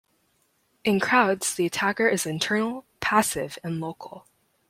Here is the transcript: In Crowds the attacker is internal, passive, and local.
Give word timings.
In 0.83 0.99
Crowds 0.99 1.53
the 1.53 1.67
attacker 1.67 2.07
is 2.07 2.25
internal, 2.25 2.85
passive, 3.01 3.59
and 3.63 3.79
local. 3.79 4.25